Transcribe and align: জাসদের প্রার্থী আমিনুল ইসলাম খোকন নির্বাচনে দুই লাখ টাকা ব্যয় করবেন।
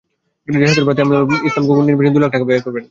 জাসদের 0.47 0.85
প্রার্থী 0.85 1.01
আমিনুল 1.03 1.23
ইসলাম 1.47 1.63
খোকন 1.67 1.83
নির্বাচনে 1.87 2.13
দুই 2.13 2.21
লাখ 2.23 2.31
টাকা 2.31 2.45
ব্যয় 2.47 2.61
করবেন। 2.63 2.79